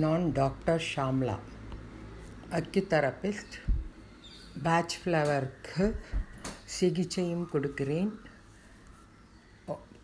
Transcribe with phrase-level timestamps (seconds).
[0.00, 1.34] நான் doctor Shamla
[2.50, 3.56] acutherapist
[4.62, 5.96] Bach ஃப்ளவருக்கு
[6.64, 8.20] சிகிச்சையும் கொடுக்கிறேன்.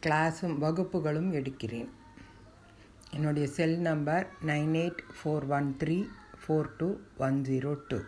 [0.07, 1.89] கிளாஸும் வகுப்புகளும் எடுக்கிறேன்.
[3.11, 5.99] என்னுடைய cell number nine eight four one three
[6.41, 7.99] four two one zero two.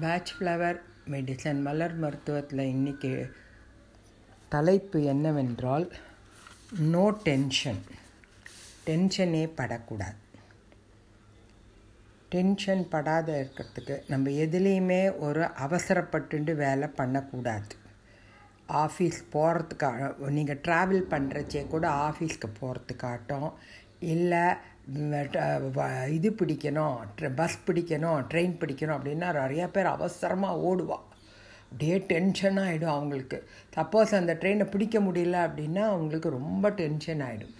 [0.00, 0.80] Bach flower
[1.10, 3.30] medicine மலர் மருத்துவத்தில் இன்றைக்கி
[4.48, 5.92] தலைப்பு என்னவென்றால்
[6.78, 7.82] நோ டென்ஷன்
[8.86, 10.18] டென்ஷனே படக்கூடாது.
[12.34, 17.74] டென்ஷன் படாத இருக்கிறதுக்கு நம்ம எதுலேயுமே ஒரு அவசரப்பட்டு வேலை பண்ணக்கூடாது.
[18.84, 23.50] ஆஃபீஸ் போகிறதுக்காக நீங்கள் ட்ராவல் பண்ணுறச்சே கூட ஆஃபீஸ்க்கு போகிறதுக்காட்டும்
[24.14, 24.44] இல்லை
[26.16, 26.96] இது பிடிக்கணும்
[27.40, 31.06] பஸ் பிடிக்கணும் ட்ரெயின் பிடிக்கணும் அப்படின்னா நிறையா பேர் அவசரமாக ஓடுவாள்
[31.70, 33.38] அப்படியே டென்ஷன் ஆகிடும் அவங்களுக்கு.
[33.76, 37.54] சப்போஸ் அந்த ட்ரெயினை பிடிக்க முடியல அப்படின்னா அவங்களுக்கு ரொம்ப டென்ஷன் ஆகிடும்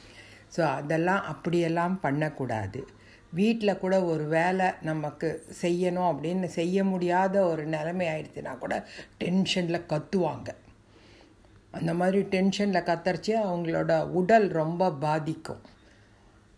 [0.54, 2.80] ஸோ அதெல்லாம் அப்படியெல்லாம் பண்ணக்கூடாது.
[3.38, 5.28] வீட்டில் கூட ஒரு வேலை நமக்கு
[5.62, 8.74] செய்யணும் அப்படின்னு செய்ய முடியாத ஒரு நிலைமை ஆயிடுச்சுன்னா கூட
[9.22, 10.48] டென்ஷனில் கத்துவாங்க.
[11.78, 15.62] அந்த மாதிரி டென்ஷனில் கத்தரிச்சு அவங்களோட உடல் ரொம்ப பாதிக்கும்.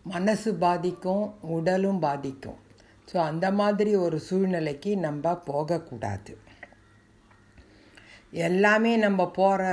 [0.05, 2.59] மனசு பாதிக்கும் உடலும் பாதிக்கும்.
[3.11, 6.33] ஸோ அந்த மாதிரி ஒரு சூழ்நிலைக்கு நம்ம போகக்கூடாது.
[8.47, 9.63] எல்லாமே நம்ம போகிற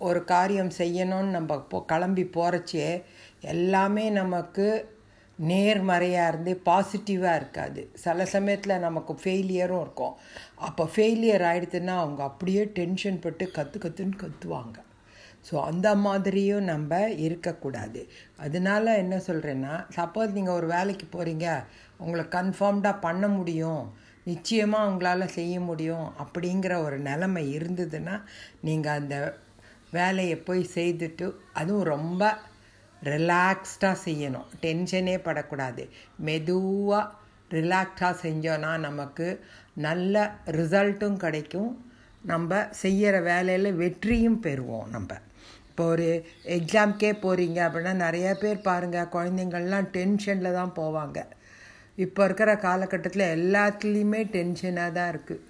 [0.00, 2.88] ஒரு காரியம் செய்யணும்னு நம்ம போ கிளம்பி போகிறச்சே
[3.42, 4.66] எல்லாமே நமக்கு
[5.38, 7.80] நேர்மறையாக இருந்து பாசிட்டிவாக இருக்காது.
[8.04, 10.14] சில சமயத்தில் நமக்கு ஃபெயிலியரும் இருக்கும்.
[10.68, 14.78] அப்போ ஃபெயிலியர் ஆகிடுதுன்னா அவங்க அப்படியே டென்ஷன் பட்டு கற்று கற்றுன்னு கற்றுவாங்க
[15.48, 18.00] ஸோ அந்த மாதிரியும் நம்ம இருக்கக்கூடாது.
[18.44, 21.46] அதனால என்ன சொல்கிறேன்னா சப்போஸ் நீங்கள் ஒரு வேலைக்கு போகிறீங்க
[22.02, 23.84] உங்களை கன்ஃபார்ம்டாக பண்ண முடியும்.
[24.24, 26.06] நிச்சயமாக உங்களால் செய்ய முடியும்.
[26.22, 28.16] அப்படிங்கிற ஒரு நிலைமை இருந்ததுன்னா
[28.60, 29.16] நீங்கள் அந்த
[29.92, 32.22] வேலையை போய் செய்துட்டு அதுவும் ரொம்ப
[33.02, 34.48] ரிலாக்ஸ்டாக செய்யணும்.
[34.64, 35.84] டென்ஷனே படக்கூடாது.
[36.28, 37.12] மெதுவாக
[37.50, 39.26] ரிலாக்ஸாக செஞ்சோன்னா நமக்கு
[39.86, 40.14] நல்ல
[40.58, 41.70] ரிசல்ட்டும் கிடைக்கும்.
[42.24, 45.10] நம்ம செய்கிற வேலையில் வெற்றியும் பெறுவோம் நம்ம.
[45.68, 46.08] இப்போ ஒரு
[46.56, 51.18] எக்ஸாம்க்கே போகிறீங்க அப்படின்னா நிறைய பேர் பாருங்கள் குழந்தைங்கள்லாம் டென்ஷனில் தான் போவாங்க.
[52.04, 55.44] இப்போ இருக்கிற காலகட்டத்தில் எல்லாத்துலேயுமே டென்ஷனாக தான் இருக்குது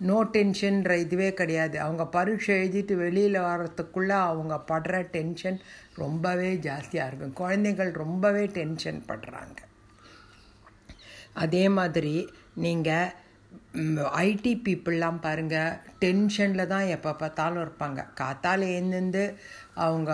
[0.00, 1.76] நோ டென்ஷன்ற இதுவே கிடையாது.
[1.86, 5.58] அவங்க பரீட்சை எழுதிட்டு வெளியில் வர்றதுக்குள்ளே அவங்க படுற டென்ஷன்
[6.02, 7.38] ரொம்பவே ஜாஸ்தியாக இருக்கும்.
[7.42, 9.58] குழந்தைகள் ரொம்பவே டென்ஷன் படுறாங்க.
[11.44, 12.16] அதே மாதிரி
[12.64, 13.12] நீங்கள்
[14.26, 18.00] ஐடி பீப்புளெலாம் பாருங்கள் டென்ஷனில் தான் எப்போ பார்த்தாலும் இருப்பாங்க.
[18.20, 19.24] காத்தால் எழுந்து
[19.86, 20.10] அவங்க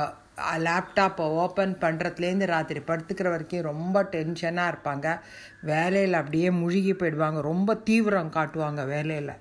[0.67, 5.09] லேப்டாப்பை ஓப்பன் பண்ணுறதுலேருந்து ராத்திரி படுத்துக்கிற வரைக்கும் ரொம்ப டென்ஷனாக இருப்பாங்க.
[5.71, 7.41] வேலையில் அப்படியே முழுகி போயிடுவாங்க.
[7.41, 9.35] ரொம்ப தீவிரம் காட்டுவாங்க வேலையில்.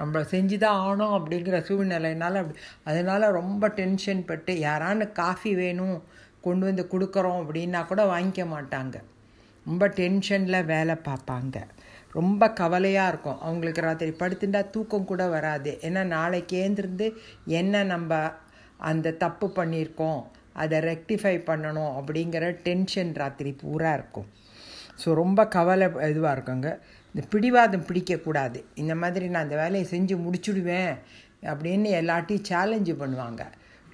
[0.00, 2.60] நம்ம செஞ்சு தான் ஆகணும் அப்படிங்கிற சூழ்நிலைனால அப்படி
[2.90, 5.96] அதனால் ரொம்ப டென்ஷன் பட்டு யாரான காஃபி வேணும்
[6.46, 8.96] கொண்டு வந்து கொடுக்குறோம் அப்படின்னா கூட வாங்கிக்க மாட்டாங்க.
[9.66, 11.56] ரொம்ப டென்ஷனில் வேலை பார்ப்பாங்க.
[12.18, 13.38] ரொம்ப கவலையாக இருக்கும்.
[13.46, 15.72] அவங்களுக்கு ராத்திரி படுத்துட்டா தூக்கம் கூட வராது.
[15.88, 17.06] ஏன்னா நாளைக்கு ஏந்திருந்து
[17.60, 18.22] என்ன நம்ம
[18.90, 20.20] அந்த தப்பு பண்ணியிருக்கோம்
[20.62, 24.28] அதை ரெக்டிஃபை பண்ணணும் அப்படிங்கிற டென்ஷன் ராத்திரி பூரா இருக்கும்.
[25.02, 26.70] ஸோ ரொம்ப கவலை இதுவாக இருக்குங்க.
[27.14, 28.58] இந்த பிடிவாதம் பிடிக்கக்கூடாது.
[28.82, 30.92] இந்த மாதிரி நான் அந்த வேலையை செஞ்சு முடிச்சுடுவேன்
[31.52, 33.42] அப்படின்னு எல்லாட்டையும் சேலஞ்சு பண்ணுவாங்க.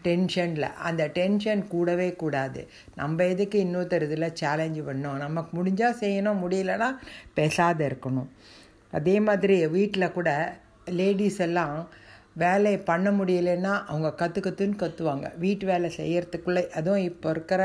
[0.06, 2.60] டென்ஷனில் அந்த டென்ஷன் கூடவே கூடாது.
[2.94, 6.90] நம்ம எதுக்கு இன்னொருத்தர் இதில் சேலஞ்சு பண்ணோம் நமக்கு முடிஞ்சால் செய்யணும் முடியலன்னா
[7.34, 8.28] பேசாத இருக்கணும்.
[8.92, 10.30] அதே மாதிரி வீட்டில் கூட
[10.98, 11.74] லேடிஸ் எல்லாம்
[12.42, 17.62] வேலையை பண்ண முடியலன்னா அவங்க கற்று கற்றுன்னு கற்றுவாங்க வீட்டு வேலை செய்கிறதுக்குள்ளே அதுவும் இப்போ இருக்கிற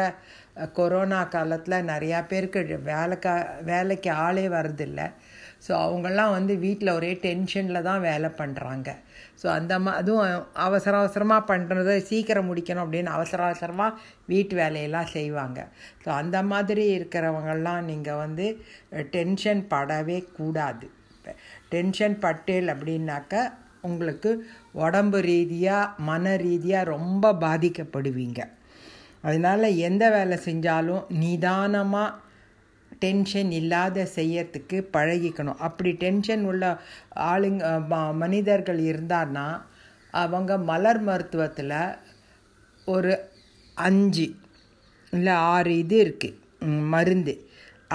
[0.73, 3.35] கொரோனா காலத்தில் நிறையா பேருக்கு வேலைக்கா
[3.71, 5.07] வேலைக்கு ஆளே வரதில்லை
[5.65, 8.89] ஸோ அவங்கெல்லாம் வந்து வீட்டில் ஒரே டென்ஷனில் தான் வேலை பண்ணுறாங்க
[9.41, 10.25] ஸோ அந்த மா அதுவும்
[10.65, 13.97] அவசர அவசரமாக பண்ணுறத சீக்கிரம் முடிக்கணும் அப்படின்னு அவசர அவசரமாக
[14.31, 15.59] வீட்டு வேலையெல்லாம் செய்வாங்க.
[16.03, 18.47] ஸோ அந்த மாதிரி இருக்கிறவங்கெல்லாம் நீங்கள் வந்து
[19.15, 20.87] டென்ஷன் படவே கூடாது.
[21.73, 23.43] டென்ஷன் பட்டேல் அப்படின்னாக்க
[23.81, 24.31] உங்களுக்கு
[24.85, 28.41] உடம்பு ரீதியாக மன ரீதியாக ரொம்ப பாதிக்கப்படுவீங்க.
[29.21, 32.15] அதனால் எந்த வேலை செஞ்சாலும் நிதானமாக
[33.03, 35.61] டென்ஷன் இல்லாத செய்யறதுக்கு பழகிக்கணும்.
[35.67, 36.63] அப்படி டென்ஷன் உள்ள
[37.31, 37.63] ஆளுங்க
[38.23, 39.47] மனிதர்கள் இருந்தான்னா
[40.13, 41.77] அவங்க மலர் மருத்துவத்தில்
[42.87, 43.13] ஒரு
[43.77, 44.27] அஞ்சு
[45.13, 46.39] இல்லை ஆறு இது இருக்குது
[46.93, 47.33] மருந்து.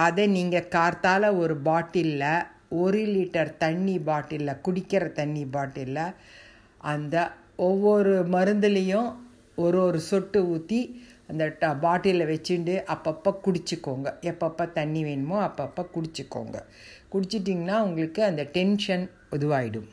[0.05, 2.45] அதை நீங்கள் கார்த்தால் ஒரு பாட்டிலில்
[2.81, 6.15] ஒரு லிட்டர் தண்ணி பாட்டிலில் குடிக்கிற தண்ணி பாட்டிலில்
[6.91, 7.15] அந்த
[7.67, 9.09] ஒவ்வொரு மருந்துலேயும்
[9.63, 10.79] ஒரு ஒரு சொட்டு ஊற்றி
[11.29, 14.07] அந்த ட பாட்டிலில் வச்சுட்டு அப்பப்போ குடிச்சிக்கோங்க.
[14.21, 16.57] எப்பப்போ தண்ணி வேணுமோ அப்பப்போ குடிச்சிக்கோங்க.
[17.11, 19.89] குடிச்சிட்டிங்கன்னா உங்களுக்கு அந்த டென்ஷன் இதுவாகிடும்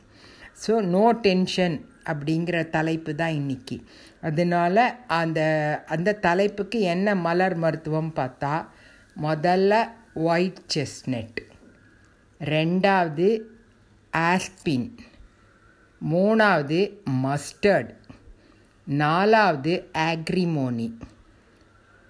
[0.67, 1.75] ஸோ நோ டென்ஷன்
[2.05, 3.77] அப்படிங்கிற தலைப்பு தான் இன்றைக்கி
[4.21, 5.39] அதனால் அந்த
[5.85, 8.53] அந்த தலைப்புக்கு என்ன மலர் மருத்துவம் பார்த்தா
[9.21, 9.73] முதல்ல
[10.27, 11.39] ஒயிட் செஸ்னட்
[12.41, 13.27] ரெண்டாவது
[14.13, 14.89] ஆஸ்பின்
[16.01, 16.79] மூணாவது
[17.23, 17.91] மஸ்டர்ட்
[18.87, 20.87] நாலாவது ஆக்ரிமோனி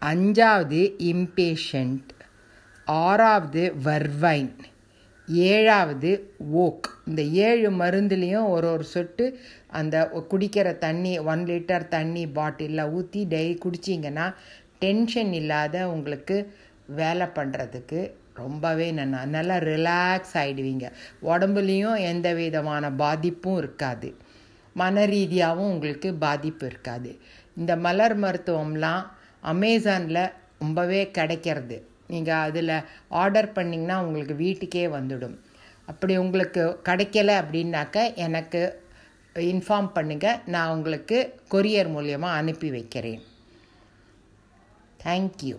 [0.01, 0.79] அஞ்சாவது
[1.11, 2.09] இம்பேஷண்ட்
[2.87, 4.51] ஆறாவது வர்வைன்
[5.47, 6.11] ஏழாவது
[6.63, 9.25] ஓக் இந்த ஏழு மருந்துலேயும் ஒரு ஒரு சொட்டு
[9.67, 9.95] அந்த
[10.29, 14.27] குடிக்கிற தண்ணி ஒன் லிட்டர் தண்ணி பாட்டிலில் ஊற்றி டெய்லி குடிச்சிங்கன்னா
[14.79, 16.37] டென்ஷன் இல்லாத உங்களுக்கு
[16.95, 18.01] வேலை பண்ணுறதுக்கு
[18.33, 20.87] ரொம்பவே நல்லா நல்லா ரிலாக்ஸ் ஆகிடுவீங்க
[21.23, 24.09] உடம்புலேயும் எந்த விதமான பாதிப்பும் இருக்காது.
[24.75, 27.11] மன ரீதியாகவும் உங்களுக்கு பாதிப்பு இருக்காது.
[27.55, 29.05] இந்த மலர் மருத்துவம்லாம்
[29.53, 30.23] அமேசானில்
[30.61, 31.77] ரொம்பவே கிடைக்கிறது.
[32.13, 32.73] நீங்கள் அதில்
[33.21, 35.37] ஆர்டர் பண்ணிங்கன்னா உங்களுக்கு வீட்டுக்கே வந்துடும்.
[35.91, 38.61] அப்படி உங்களுக்கு கிடைக்கல அப்படின்னாக்க எனக்கு
[39.35, 41.17] இன்ஃபார்ம் பண்ணுங்கள் நான் உங்களுக்கு
[41.53, 43.21] கொரியர் மூலியமாக அனுப்பி வைக்கிறேன்.
[45.03, 45.57] தேங்க்யூ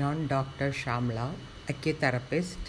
[0.00, 1.26] நான் டாக்டர் ஷாம்லா
[1.72, 2.68] அக்யூதெரபிஸ்ட்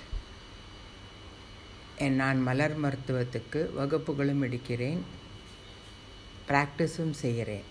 [2.19, 5.01] நான் மலர் மருத்துவத்துக்கு வகுப்புகளும் எடுக்கிறேன்.
[6.49, 7.67] ப்ராக்டிஸும் செய்கிறேன்.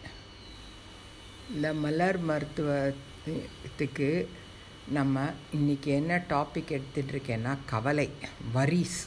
[1.53, 4.09] இந்த மலர் மருத்துவத்துக்கு
[4.97, 5.23] நம்ம
[5.57, 8.05] இன்றைக்கி என்ன டாபிக் எடுத்துகிட்ருக்கேன்னா கவலை
[8.57, 9.01] வரிஸ்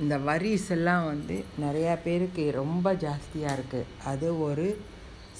[0.00, 4.66] இந்த வரிஸ் எல்லாம் வந்து நிறையா பேருக்கு ரொம்ப ஜாஸ்தியாக இருக்குது அது ஒரு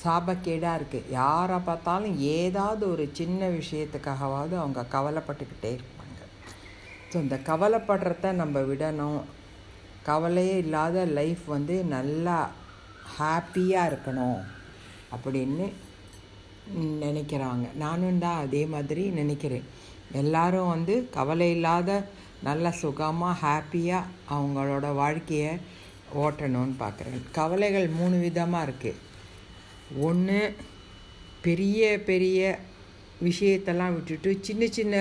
[0.03, 6.21] சாபக்கேடாக இருக்குது யாரை பார்த்தாலும் ஏதாவது ஒரு சின்ன விஷயத்துக்காகவாவது அவங்க கவலைப்பட்டுக்கிட்டே இருப்பாங்க.
[7.11, 9.23] ஸோ இந்த கவலைப்படுறத நம்ம விடணும்.
[10.11, 12.39] கவலையே இல்லாத லைஃப் வந்து நல்லா
[13.19, 14.41] ஹாப்பியாக இருக்கணும்.
[15.15, 15.67] அப்படின்னு
[17.05, 17.67] நினைக்கிறாங்க.
[17.85, 19.67] நானும் தான் அதே மாதிரி நினைக்கிறேன்.
[20.23, 21.91] எல்லாரும் வந்து கவலை இல்லாத
[22.49, 25.53] நல்ல சுகமாக ஹாப்பியாக அவங்களோட வாழ்க்கையை
[26.23, 29.01] ஓட்டணும்னு பார்க்குறேன் கவலைகள் மூணு விதமாக இருக்குது
[30.07, 30.41] ஒன்று
[31.47, 31.81] பெரிய
[32.11, 32.59] பெரிய
[33.29, 34.95] விஷயத்தெல்லாம் விட்டுட்டு சின்ன சின்ன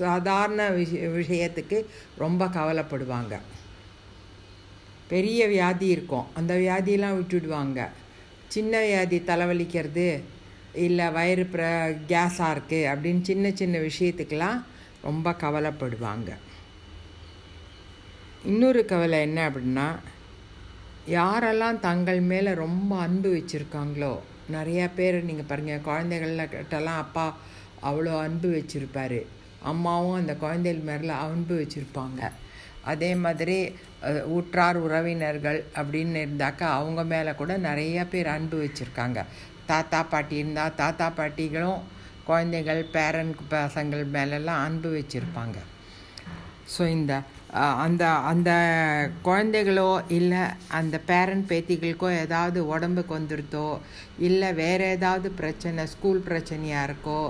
[0.00, 1.78] சாதாரண விஷய விஷயத்துக்கு
[2.22, 3.34] ரொம்ப கவலைப்படுவாங்க.
[5.12, 6.26] பெரிய வியாதி இருக்கும்.
[6.38, 7.80] அந்த வியாதியெல்லாம் விட்டுடுவாங்க.
[8.54, 10.08] சின்ன வியாதி தலைவலிக்கிறது
[10.84, 11.64] இல்லை வயிறு ப்ர
[12.10, 14.58] கேஸாக இருக்குது அப்படின்னு சின்ன சின்ன விஷயத்துக்கெலாம்
[15.08, 16.30] ரொம்ப கவலைப்படுவாங்க.
[18.50, 19.88] இன்னொரு கவலை என்ன அப்படின்னா
[21.18, 24.12] யாரெல்லாம் தங்கள் மேலே ரொம்ப அன்பு வச்சுருக்காங்களோ
[24.54, 27.26] நிறையா பேர் நீங்கள் பாருங்கள் குழந்தைகள கிட்டலாம் அப்பா
[27.88, 29.20] அவ்வளோ அன்பு வச்சுருப்பார்.
[29.70, 32.20] அம்மாவும் அந்த குழந்தைகள் மேலே அன்பு வச்சுருப்பாங்க.
[32.92, 33.56] அதே மாதிரி
[34.38, 39.20] உற்றார் உறவினர்கள் அப்படின்னு இருந்தாக்கா அவங்க மேலே கூட நிறைய பேர் அன்பு வச்சுருக்காங்க.
[39.70, 41.84] தாத்தா பாட்டி இருந்தால் தாத்தா பாட்டிகளும்
[42.28, 45.56] குழந்தைகள் பேரன் பசங்கள் மேலெல்லாம் அன்பு வச்சுருப்பாங்க.
[46.74, 47.14] ஸோ இந்த
[47.86, 48.50] அந்த அந்த
[49.26, 50.44] குழந்தைகளோ இல்லை
[50.78, 53.66] அந்த பேரண்ட் பேத்திகளுக்கோ ஏதாவது உடம்புக்கு வந்துருத்தோ
[54.28, 57.20] இல்லை வேறு ஏதாவது பிரச்சனை ஸ்கூல் பிரச்சனையாக இருக்கோ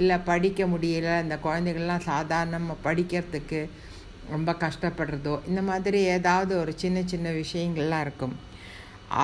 [0.00, 3.60] இல்லை படிக்க முடியல அந்த குழந்தைகள்லாம் சாதாரணமாக படிக்கிறதுக்கு
[4.34, 8.34] ரொம்ப கஷ்டப்படுறதோ இந்த மாதிரி ஏதாவது ஒரு சின்ன சின்ன விஷயங்கள்லாம் இருக்கும்.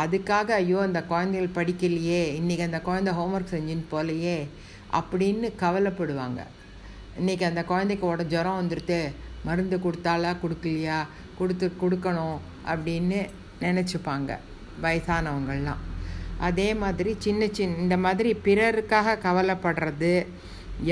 [0.00, 4.38] அதுக்காக ஐயோ அந்த குழந்தைகள் படிக்கலையே இன்றைக்கி அந்த குழந்தை ஹோம்ஒர்க் செஞ்சுன்னு போகலையே
[4.98, 6.40] அப்படின்னு கவலைப்படுவாங்க.
[7.20, 8.98] இன்றைக்கி அந்த குழந்தைக்கோட ஜுரம் வந்துடுத்து
[9.48, 10.98] மருந்து கொடுத்தாலா கொடுக்கலையா
[11.38, 12.38] கொடுத்து கொடுக்கணும்
[12.72, 13.20] அப்படின்னு
[13.64, 14.38] நினச்சிப்பாங்க
[14.84, 15.82] வயசானவங்கள்லாம்.
[16.46, 20.14] அதே மாதிரி சின்ன சின்ன இந்த மாதிரி பிறருக்காக கவலைப்படுறது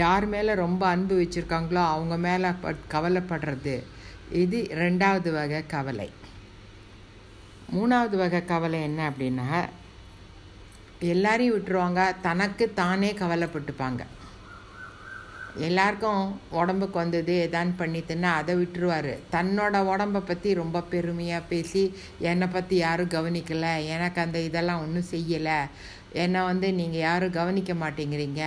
[0.01, 2.51] யார் மேலே ரொம்ப அன்பு வச்சுருக்காங்களோ அவங்க மேலே
[2.95, 3.75] கவலைப்படுறது
[4.41, 6.09] இது ரெண்டாவது வகை கவலை.
[7.75, 9.47] மூணாவது வகை கவலை என்ன அப்படின்னா
[11.13, 14.03] எல்லாரையும் விட்டுருவாங்க தனக்கு தானே கவலைப்பட்டுப்பாங்க.
[15.69, 16.23] எல்லாருக்கும்
[16.61, 19.13] உடம்புக்கு வந்தது எதான்னு பண்ணித்துன்னா அதை விட்டுருவார்.
[19.35, 21.83] தன்னோட உடம்பை பற்றி ரொம்ப பெருமையாக பேசி
[22.31, 25.59] என்னை பற்றி யாரும் கவனிக்கலை எனக்கு அந்த இதெல்லாம் ஒன்றும் செய்யலை
[26.25, 28.45] என்னை வந்து நீங்கள் யாரும் கவனிக்க மாட்டேங்கிறீங்க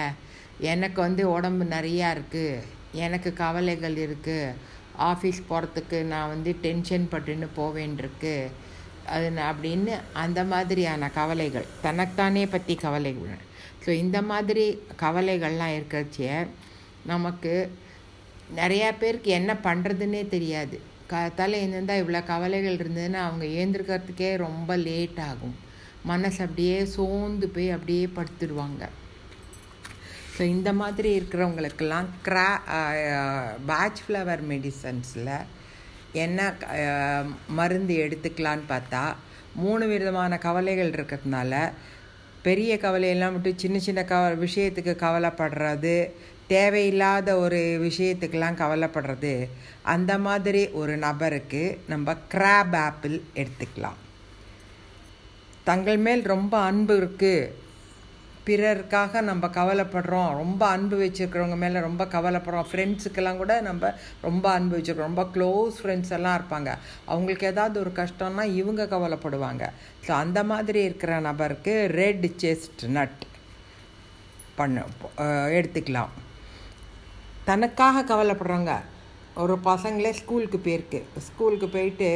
[0.72, 2.64] எனக்கு வந்து உடம்பு நிறையா இருக்குது
[3.06, 4.56] எனக்கு கவலைகள் இருக்குது
[4.98, 8.48] ஆஃபீஸ் போகிறதுக்கு நான் வந்து டென்ஷன் பட்டுன்னு போவேன்ருக்கு
[9.06, 13.44] அது அப்படின்னு அந்த மாதிரியான கவலைகள் தனக்குத்தானே பற்றி கவலைகள்.
[13.86, 16.48] ஸோ இந்த மாதிரி கவலைகள்லாம் இருக்கிறச்சே
[17.06, 17.72] நமக்கு
[18.56, 20.80] நிறையா பேருக்கு என்ன பண்ணுறதுன்னே தெரியாது.
[21.12, 25.56] காத்தால எழுந்திருந்தால் இவ்வளோ கவலைகள் இருந்ததுன்னா அவங்க ஏந்திருக்கிறதுக்கே ரொம்ப லேட் ஆகும்.
[26.04, 28.84] மனசு அப்படியே சோர்ந்து போய் அப்படியே படுத்துடுவாங்க
[30.36, 32.48] ஸோ இந்த மாதிரி இருக்கிறவங்களுக்கெல்லாம் க்ரா
[33.66, 35.36] பேட்ச் ஃப்ளவர் மெடிசன்ஸில்
[36.24, 36.42] என்ன
[36.76, 39.04] uh, மருந்து எடுத்துக்கலான்னு பார்த்தா
[39.56, 41.54] மூணு விதமான கவலைகள் இருக்கிறதுனால
[42.44, 45.96] பெரிய கவலையெல்லாம் விட்டு சின்ன சின்ன கவ விஷயத்துக்கு கவலைப்படுறது
[46.48, 49.34] தேவையில்லாத ஒரு விஷயத்துக்கெல்லாம் கவலைப்படுறது
[49.86, 54.00] அந்த மாதிரி ஒரு நபருக்கு நம்ம கிராப் ஆப்பிள் எடுத்துக்கலாம்.
[55.64, 57.64] தங்கள் மேல் ரொம்ப அன்பு இருக்குது
[58.48, 60.32] பிறருக்காக நம்ம கவலைப்படுறோம்.
[60.42, 62.68] ரொம்ப அன்பு வச்சுருக்கிறவங்க மேலே ரொம்ப கவலைப்படுறோம்.
[62.72, 63.92] ஃப்ரெண்ட்ஸுக்கெல்லாம் கூட நம்ம
[64.28, 65.12] ரொம்ப அன்பு வச்சுருக்கிறோம்.
[65.12, 66.72] ரொம்ப க்ளோஸ் ஃப்ரெண்ட்ஸ் எல்லாம் இருப்பாங்க.
[67.12, 69.64] அவங்களுக்கு ஏதாவது ஒரு கஷ்டம்னா இவங்க கவலைப்படுவாங்க.
[70.08, 73.22] ஸோ அந்த மாதிரி இருக்கிற நபருக்கு ரெட் செஸ்ட் நட்
[74.60, 74.84] பண்ண
[75.60, 76.12] எடுத்துக்கலாம்.
[77.52, 78.76] தனக்காக கவலைப்படுறவங்க
[79.44, 81.00] ஒரு பசங்களே ஸ்கூலுக்கு போயிருக்கு.
[81.28, 82.10] ஸ்கூலுக்கு போயிட்டு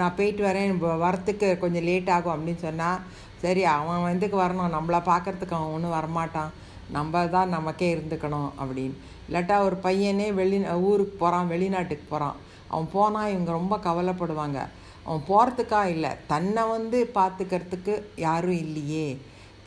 [0.00, 3.00] நான் போயிட்டு வரேன் வரத்துக்கு கொஞ்சம் லேட் ஆகும் அப்படின்னு சொன்னால்
[3.42, 4.74] சரி அவன் வந்துக்கு வரணும்.
[4.76, 6.52] நம்மளை பார்க்குறதுக்கு அவன் ஒன்றும் வரமாட்டான்.
[6.96, 8.96] நம்ம தான் நமக்கே இருந்துக்கணும் அப்படின்னு.
[9.28, 10.58] இல்லாட்டா ஒரு பையனே வெளி
[10.90, 12.38] ஊருக்கு போகிறான் வெளிநாட்டுக்கு போகிறான்
[12.72, 14.58] அவன் போனால் இவங்க ரொம்ப கவலைப்படுவாங்க.
[15.06, 17.94] அவன் போகிறதுக்கா இல்லை தன்னை வந்து பார்த்துக்கிறதுக்கு
[18.26, 19.08] யாரும் இல்லையே.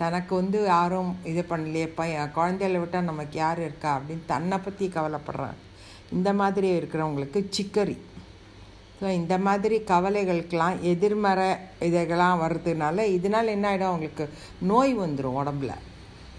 [0.01, 5.60] தனக்கு வந்து யாரும் இது பண்ணலையே பையன் குழந்தைகளை விட்டால் நமக்கு யார் இருக்கா அப்படின்னு தன்னை பற்றி கவலைப்படுறான்
[6.15, 7.96] இந்த மாதிரி இருக்கிறவங்களுக்கு சிக்கரி.
[9.03, 11.48] ஸோ இந்த மாதிரி கவலைகளுக்கெல்லாம் எதிர்மறை
[11.88, 14.25] இதெல்லாம் வர்றதுனால இதனால் என்ன ஆகிடும் அவங்களுக்கு
[14.69, 15.74] நோய் வந்துடும் உடம்புல.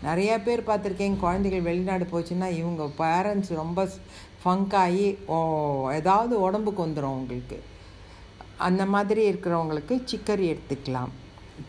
[0.06, 3.82] நிறைய பேர் பார்த்துருக்கேன் குழந்தைகள் வெளிநாடு போச்சுன்னா இவங்க பேரண்ட்ஸ் ரொம்ப
[4.42, 5.36] ஃபங்காகி ஓ
[5.98, 7.58] ஏதாவது உடம்புக்கு வந்துடும் அவங்களுக்கு.
[8.68, 11.12] அந்த மாதிரி இருக்கிறவங்களுக்கு சிக்கரி எடுத்துக்கலாம்.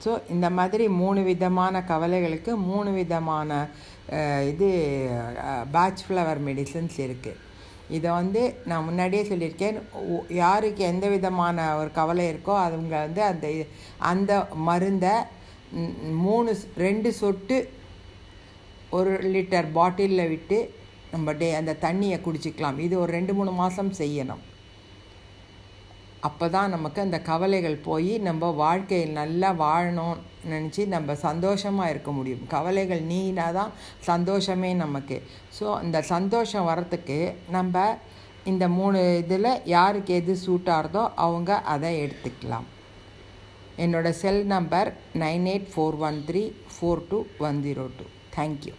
[0.05, 3.49] ஸோ இந்த மாதிரி மூணு விதமான கவலைகளுக்கு மூணு விதமான
[4.51, 4.69] இது
[5.75, 7.41] பேட்ச் ஃப்ளவர் மெடிசன்ஸ் இருக்குது
[7.97, 9.77] இதை வந்து நான் முன்னாடியே சொல்லியிருக்கேன்.
[10.43, 13.47] யாருக்கு எந்த விதமான ஒரு கவலை இருக்கோ அவங்க வந்து அந்த
[14.11, 14.31] அந்த
[14.69, 15.13] மருந்தை
[16.25, 16.51] மூணு
[16.85, 17.57] ரெண்டு சொட்டு
[18.97, 20.57] ஒரு லிட்டர் பாட்டிலில் விட்டு
[21.13, 22.77] நம்ம டே அந்த தண்ணியை குடிச்சிக்கலாம்.
[22.85, 24.43] இது ஒரு ரெண்டு மூணு மாதம் செய்யணும்.
[26.27, 30.17] அப்போ தான் நமக்கு அந்த கவலைகள் போய் நம்ம வாழ்க்கையில் நல்லா வாழணும்
[30.51, 32.43] நினச்சி நம்ம சந்தோஷமாக இருக்க முடியும்.
[32.55, 33.71] கவலைகள் நீனா தான்
[34.09, 35.17] சந்தோஷமே நமக்கு.
[35.57, 37.19] ஸோ அந்த சந்தோஷம் வரத்துக்கு
[37.57, 37.85] நம்ம
[38.51, 42.67] இந்த மூணு இதில் யாருக்கு எது சூட் ஆகிறதோ அவங்க அதை எடுத்துக்கலாம்.
[43.85, 44.91] என்னோடய cell number
[45.23, 46.43] nine eight four one three
[46.75, 47.19] four two
[47.49, 48.05] one zero two.
[48.35, 48.73] Thank you